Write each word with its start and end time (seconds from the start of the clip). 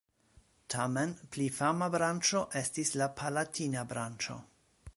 Tamen 0.73 1.11
pli 1.35 1.45
fama 1.57 1.89
branĉo 1.95 2.41
estis 2.63 2.93
la 3.03 3.09
palatina 3.21 3.85
branĉo. 3.93 4.39